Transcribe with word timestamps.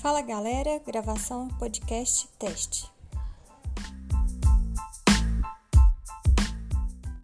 Fala 0.00 0.22
galera, 0.22 0.78
gravação 0.86 1.48
podcast 1.58 2.28
teste. 2.38 2.97